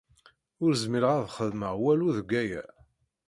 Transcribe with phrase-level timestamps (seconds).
[0.63, 2.63] Ur zmireɣ ad xedmeɣ walu deg aya.